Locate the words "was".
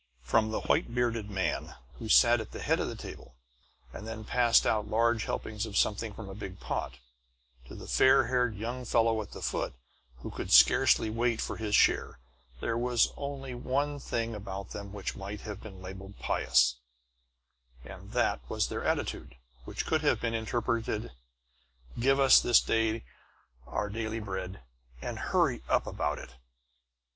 12.79-13.13, 18.49-18.69